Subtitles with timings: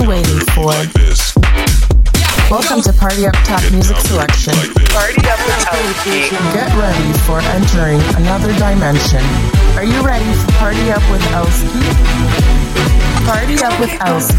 [0.00, 0.72] been waiting for.
[2.50, 4.54] Welcome to Party Up Top Music Selection.
[4.90, 6.30] Party Up with Elski.
[6.52, 9.22] Get ready for entering another dimension.
[9.76, 11.92] Are you ready for Party Up with Elski?
[13.26, 14.36] Party Up with Elski.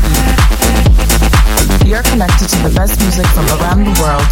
[1.87, 4.27] You're connected to the best music from around the world.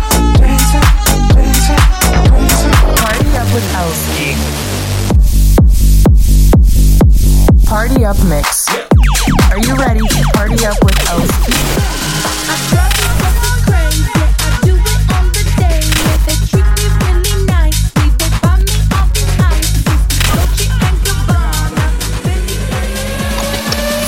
[3.00, 4.36] Party Up with Elski.
[7.68, 8.89] Party Up Mix.
[9.52, 11.54] Are you ready to party up with Elski?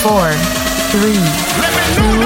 [0.02, 0.32] Four,
[0.92, 1.18] three,
[1.96, 2.20] two,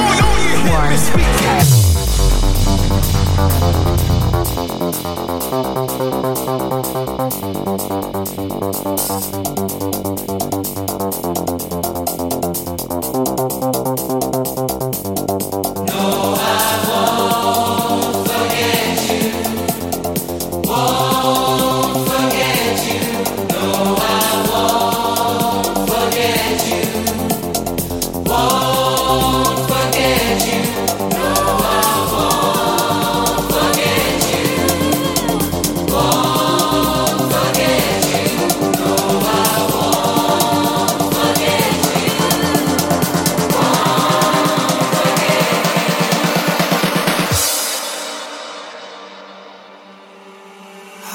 [10.30, 10.35] one.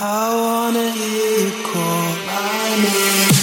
[0.03, 3.40] I wanna hear you call my name.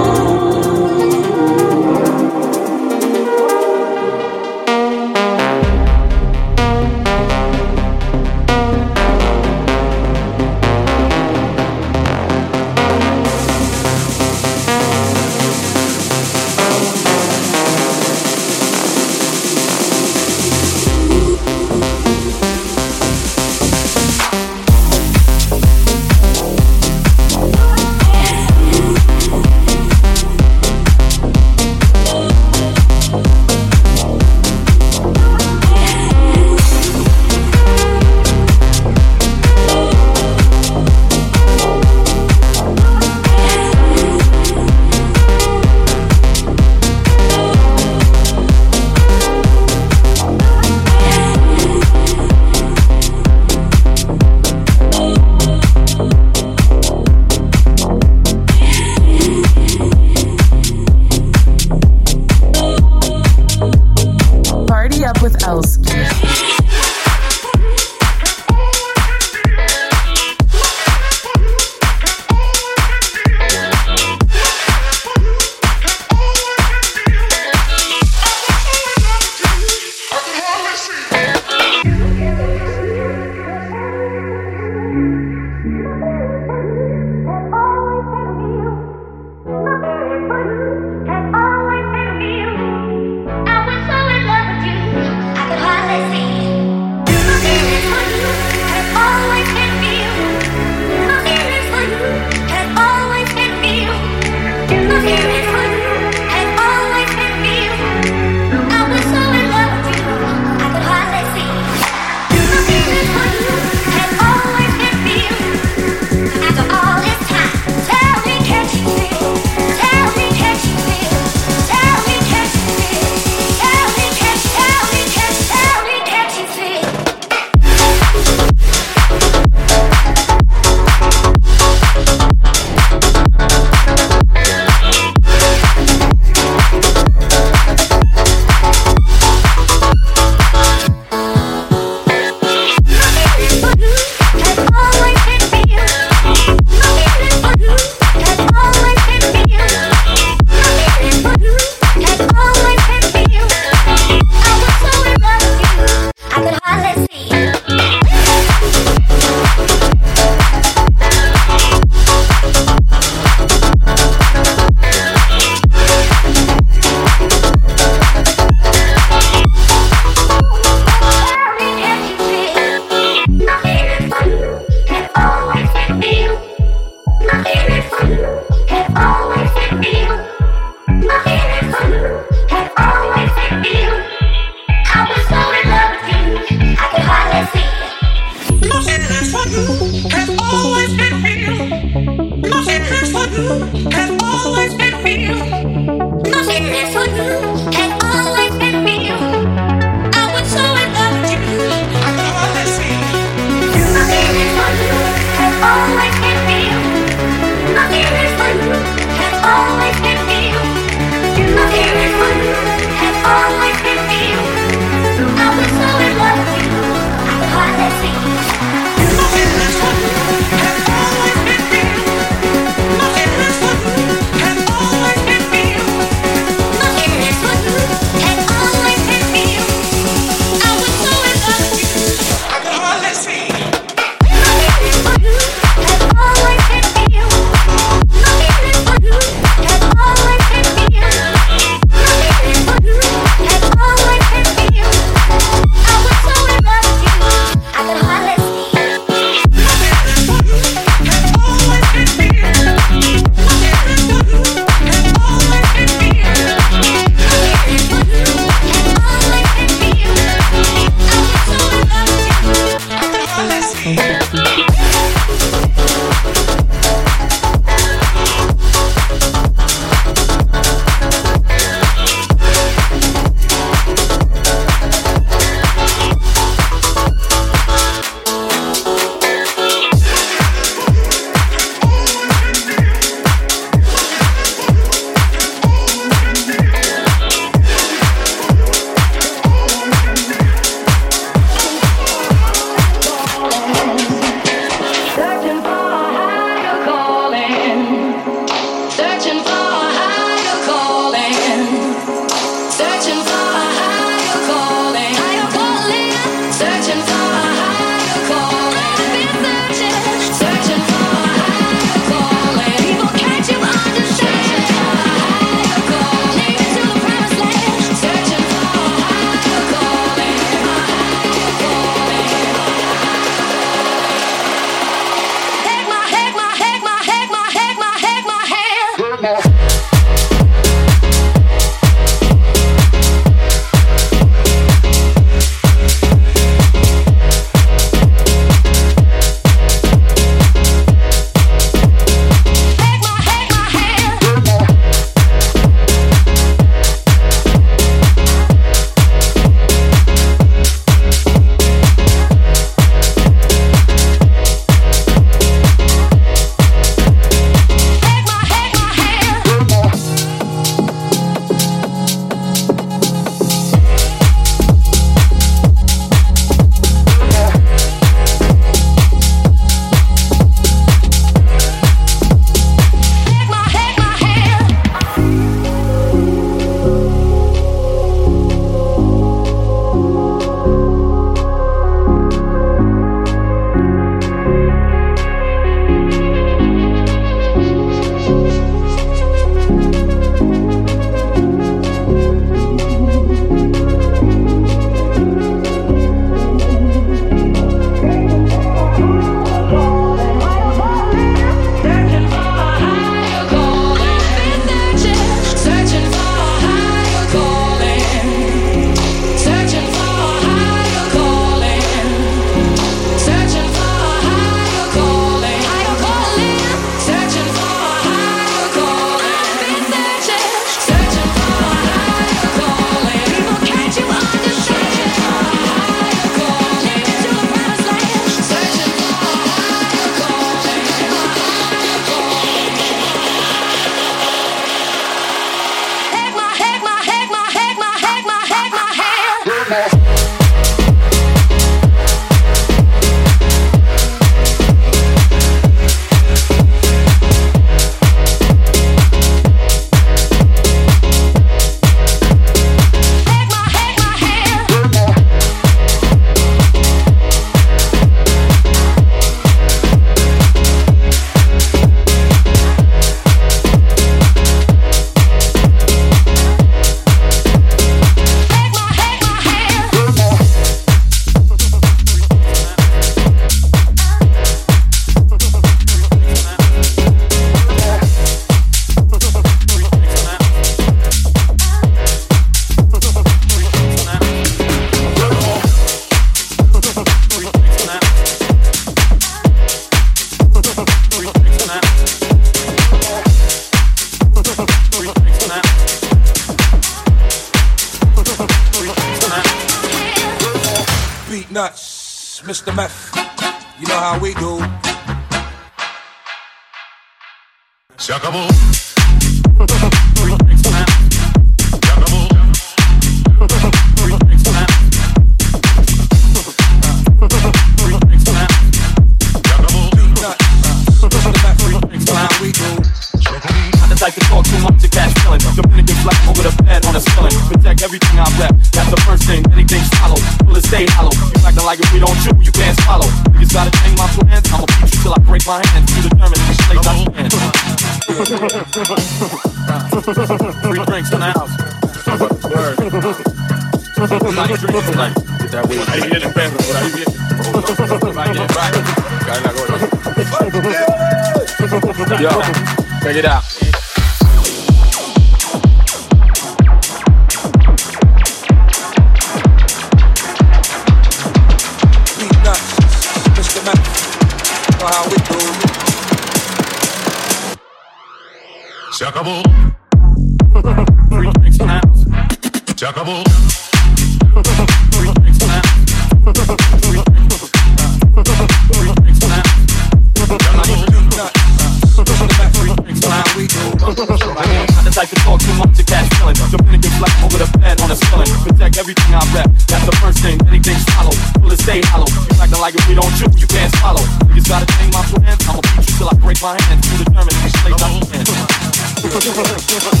[599.21, 600.00] tiempo, tiempo.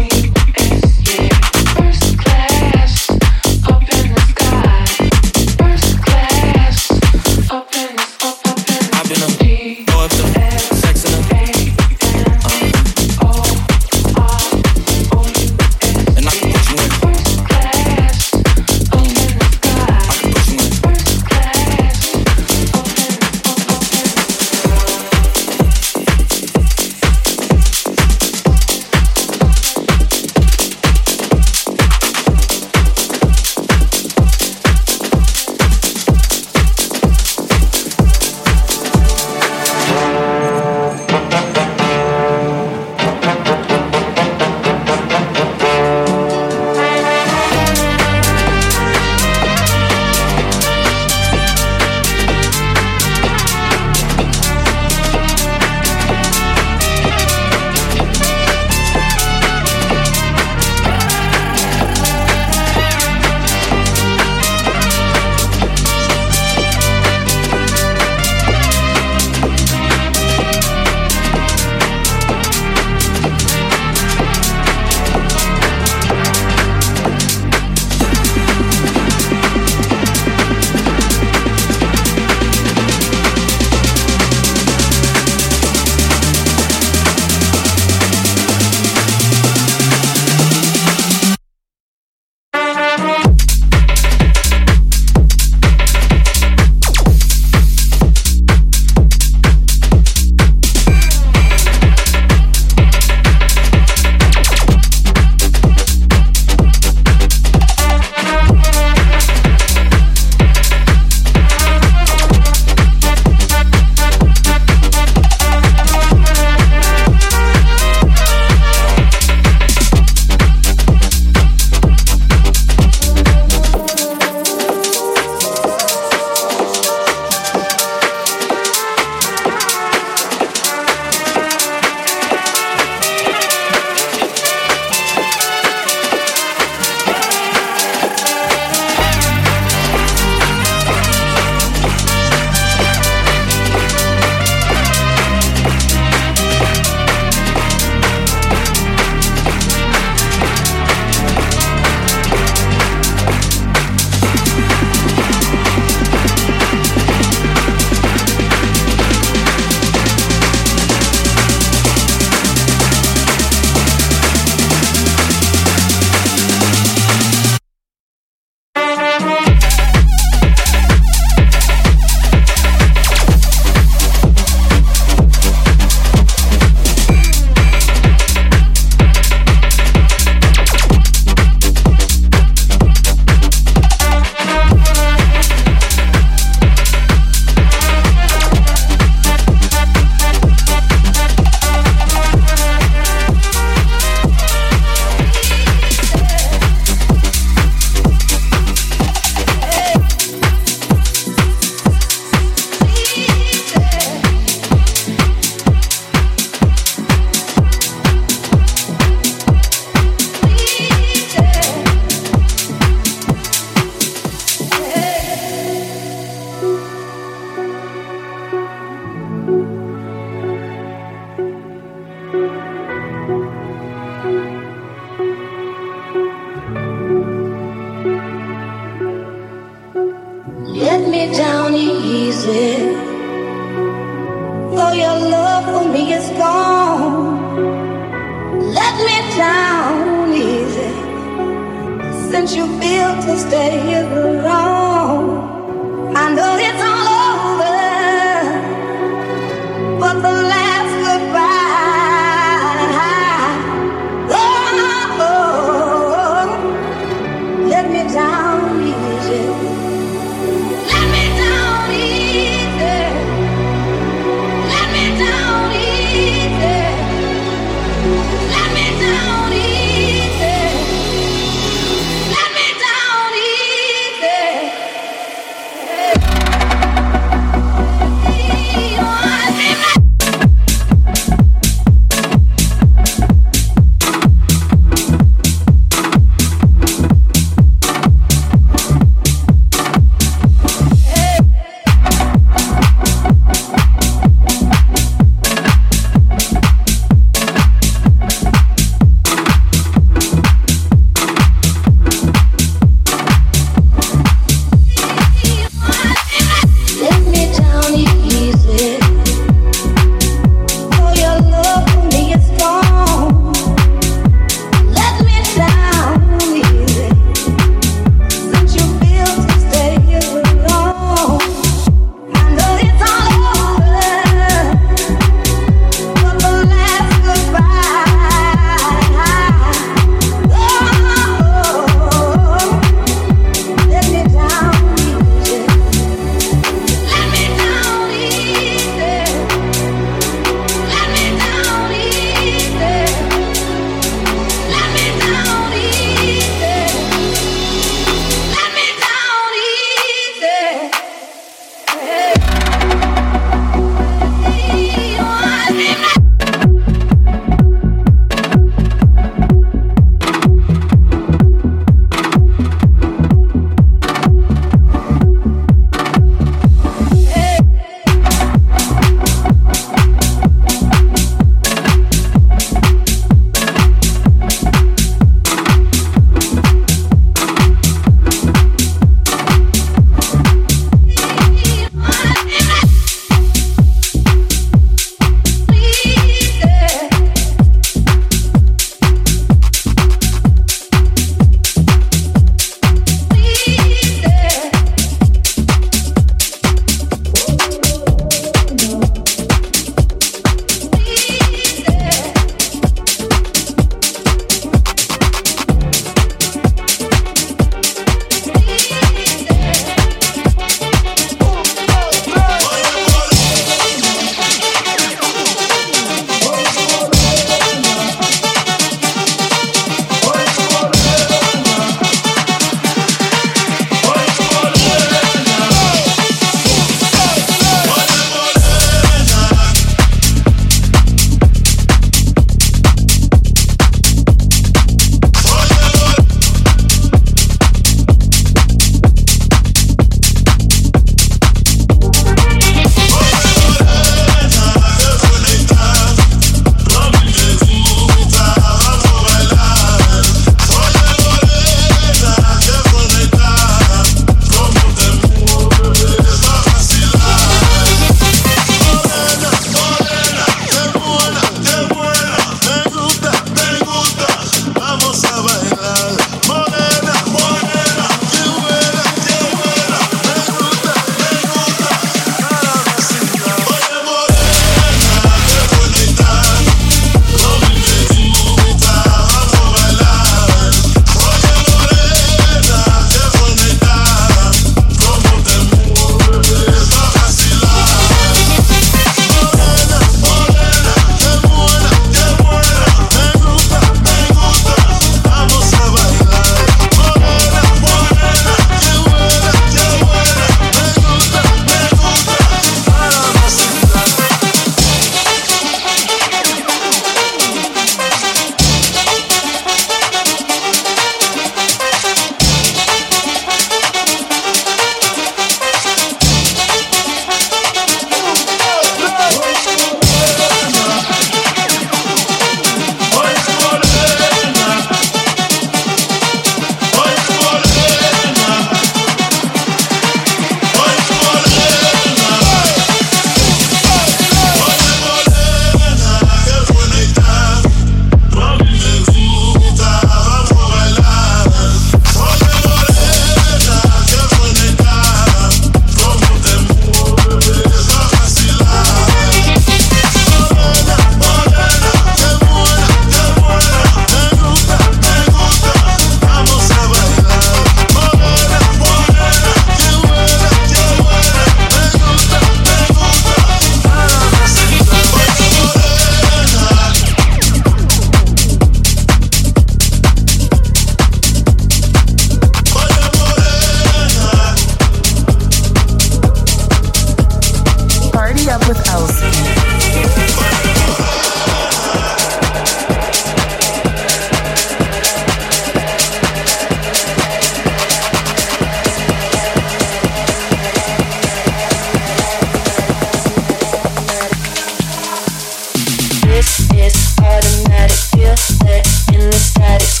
[596.41, 598.33] This is automatic, feel
[598.65, 600.00] that in the static.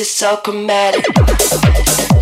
[0.00, 2.17] it's so chromatic.